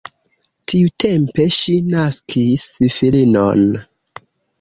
[0.71, 2.63] Tiutempe ŝi naskis
[2.95, 3.63] filinon.